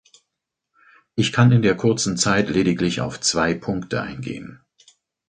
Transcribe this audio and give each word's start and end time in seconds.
Ich 1.13 1.31
kann 1.31 1.51
in 1.51 1.61
der 1.61 1.77
kurzen 1.77 2.17
Zeit 2.17 2.49
lediglich 2.49 3.01
auf 3.01 3.19
zwei 3.21 3.53
Punkte 3.53 4.01
eingehen. 4.01 4.65